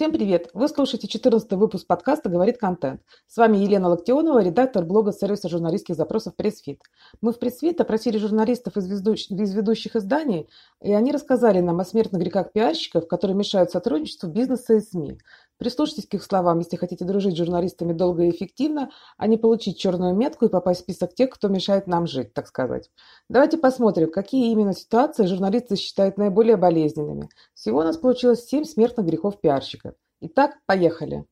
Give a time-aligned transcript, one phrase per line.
[0.00, 0.48] Всем привет!
[0.54, 3.02] Вы слушаете 14 выпуск подкаста «Говорит контент».
[3.26, 6.80] С вами Елена Локтионова, редактор блога сервиса журналистских запросов «Pressfeed».
[7.20, 10.48] Мы в «Pressfeed» опросили журналистов из, из ведущих изданий,
[10.80, 15.18] и они рассказали нам о смертных грехах пиарщиков, которые мешают сотрудничеству бизнеса и СМИ.
[15.60, 18.88] Прислушайтесь к их словам, если хотите дружить с журналистами долго и эффективно,
[19.18, 22.46] а не получить черную метку и попасть в список тех, кто мешает нам жить, так
[22.46, 22.90] сказать.
[23.28, 27.28] Давайте посмотрим, какие именно ситуации журналисты считают наиболее болезненными.
[27.52, 29.92] Всего у нас получилось 7 смертных грехов пиарщика.
[30.22, 31.26] Итак, поехали.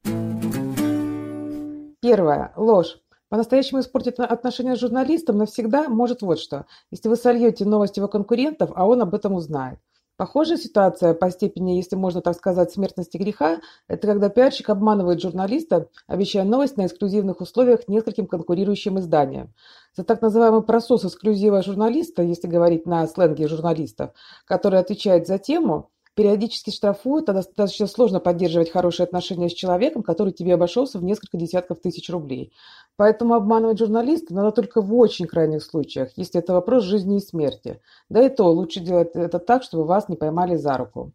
[2.03, 2.53] Первое.
[2.55, 3.01] Ложь.
[3.31, 6.67] По-настоящему испортить отношения с журналистом навсегда может вот что.
[6.91, 9.79] Если вы сольете новости его конкурентов, а он об этом узнает.
[10.19, 15.91] Похожая ситуация по степени, если можно так сказать, смертности греха, это когда пиарщик обманывает журналиста,
[16.09, 19.55] обещая новость на эксклюзивных условиях нескольким конкурирующим изданиям.
[19.95, 24.11] За так называемый просос эксклюзива журналиста, если говорить на сленге журналистов,
[24.45, 25.89] который отвечает за тему,
[26.19, 31.37] периодически штрафуют, тогда достаточно сложно поддерживать хорошие отношения с человеком, который тебе обошелся в несколько
[31.37, 32.53] десятков тысяч рублей.
[32.97, 37.81] Поэтому обманывать журналиста надо только в очень крайних случаях, если это вопрос жизни и смерти.
[38.09, 41.13] Да и то лучше делать это так, чтобы вас не поймали за руку.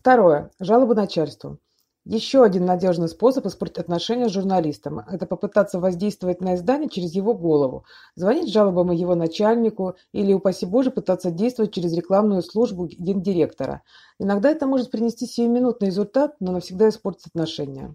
[0.00, 0.50] Второе.
[0.58, 1.58] Жалобы начальству.
[2.08, 7.34] Еще один надежный способ испортить отношения с журналистом– это попытаться воздействовать на издание через его
[7.34, 13.82] голову, звонить жалобам его начальнику или, упаси Боже, пытаться действовать через рекламную службу гендиректора.
[14.18, 17.94] Иногда это может принести сиюминутный результат, но навсегда испортить отношения.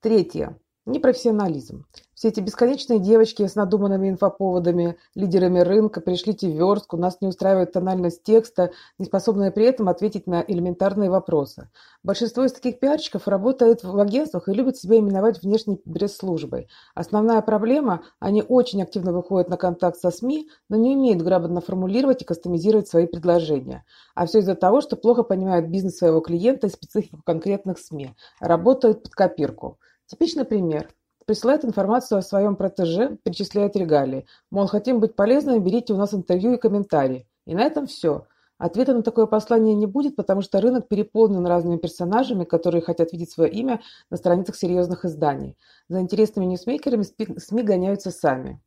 [0.00, 0.56] Третье.
[0.88, 1.84] Непрофессионализм.
[2.14, 8.22] Все эти бесконечные девочки с надуманными инфоповодами, лидерами рынка, пришлите верстку, нас не устраивает тональность
[8.22, 11.68] текста, не способная при этом ответить на элементарные вопросы.
[12.02, 16.68] Большинство из таких пиарщиков работает в агентствах и любят себя именовать внешней пресс-службой.
[16.94, 22.22] Основная проблема– они очень активно выходят на контакт со СМИ, но не умеют грамотно формулировать
[22.22, 23.84] и кастомизировать свои предложения.
[24.14, 28.14] А все из-за того, что плохо понимают бизнес своего клиента и специфику конкретных СМИ.
[28.40, 29.78] Работают под копирку.
[30.08, 30.88] Типичный пример.
[31.26, 34.24] Присылает информацию о своем протеже, перечисляет регалии.
[34.50, 37.28] Мол, хотим быть полезными, берите у нас интервью и комментарии.
[37.46, 38.26] И на этом все.
[38.56, 43.30] Ответа на такое послание не будет, потому что рынок переполнен разными персонажами, которые хотят видеть
[43.30, 45.58] свое имя на страницах серьезных изданий.
[45.90, 48.62] За интересными ньюсмейкерами СМИ гоняются сами.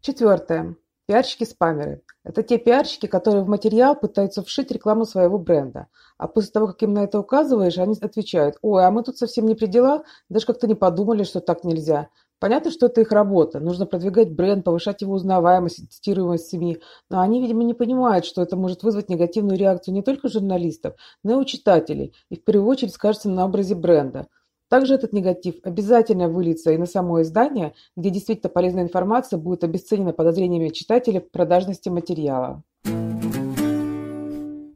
[0.00, 0.74] Четвертое.
[1.06, 2.02] Пиарщики-спамеры.
[2.22, 5.86] Это те пиарщики, которые в материал пытаются вшить рекламу своего бренда.
[6.18, 9.46] А после того, как им на это указываешь, они отвечают, ой, а мы тут совсем
[9.46, 12.08] не при делах, даже как-то не подумали, что так нельзя.
[12.38, 13.60] Понятно, что это их работа.
[13.60, 16.78] Нужно продвигать бренд, повышать его узнаваемость, цитируемость СМИ.
[17.10, 21.32] Но они, видимо, не понимают, что это может вызвать негативную реакцию не только журналистов, но
[21.32, 22.14] и у читателей.
[22.30, 24.26] И в первую очередь скажется на образе бренда.
[24.70, 30.12] Также этот негатив обязательно выльется и на само издание, где действительно полезная информация будет обесценена
[30.12, 32.62] подозрениями читателя в продажности материала.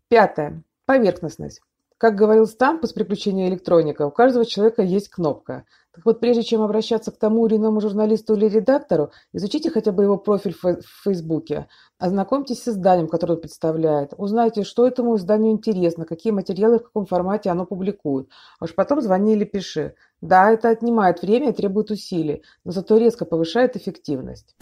[0.09, 0.65] Пятое.
[0.85, 1.61] Поверхностность.
[1.97, 5.65] Как говорил Стамп из «Приключения электроника», у каждого человека есть кнопка.
[5.95, 10.03] Так вот, прежде чем обращаться к тому или иному журналисту или редактору, изучите хотя бы
[10.03, 11.69] его профиль в Фейсбуке,
[12.01, 17.07] ознакомьтесь с изданием, которое он представляет, узнайте, что этому изданию интересно, какие материалы, в каком
[17.07, 18.29] формате оно публикует.
[18.59, 19.95] А уж потом звони или пиши.
[20.21, 24.57] Да, это отнимает время и требует усилий, но зато резко повышает эффективность.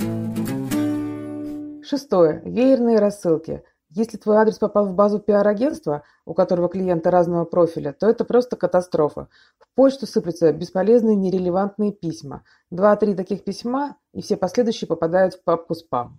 [1.83, 2.43] Шестое.
[2.45, 3.65] Веерные рассылки.
[3.95, 8.57] Если твой адрес попал в базу пиар-агентства, у которого клиенты разного профиля, то это просто
[8.57, 9.29] катастрофа.
[9.59, 12.43] В почту сыплются бесполезные нерелевантные письма.
[12.71, 16.19] Два-три таких письма, и все последующие попадают в папку спам.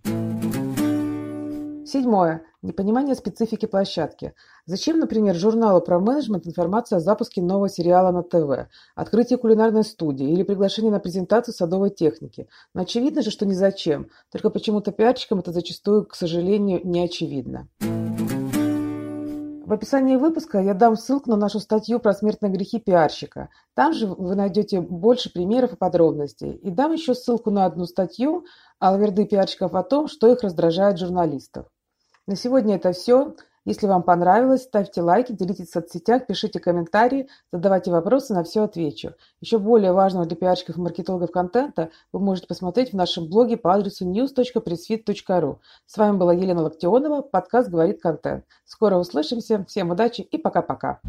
[1.86, 2.42] Седьмое.
[2.62, 4.34] Непонимание специфики площадки.
[4.64, 10.30] Зачем, например, журналу про менеджмент информация о запуске нового сериала на ТВ, открытии кулинарной студии
[10.30, 12.48] или приглашении на презентацию садовой техники?
[12.72, 14.08] Но очевидно же, что не зачем.
[14.32, 17.68] Только почему-то пиарщикам это зачастую, к сожалению, не очевидно.
[19.66, 23.48] В описании выпуска я дам ссылку на нашу статью про смертные грехи пиарщика.
[23.74, 26.52] Там же вы найдете больше примеров и подробностей.
[26.52, 28.44] И дам еще ссылку на одну статью
[28.78, 31.66] Алверды пиарщиков о том, что их раздражает журналистов.
[32.26, 33.34] На сегодня это все.
[33.66, 39.14] Если вам понравилось, ставьте лайки, делитесь в соцсетях, пишите комментарии, задавайте вопросы, на все отвечу.
[39.40, 43.74] Еще более важного для пиарщиков и маркетологов контента вы можете посмотреть в нашем блоге по
[43.74, 45.58] адресу news.pressfit.ru.
[45.86, 48.44] С вами была Елена Локтионова, подкаст «Говорит контент».
[48.64, 51.00] Скоро услышимся, всем удачи и пока-пока.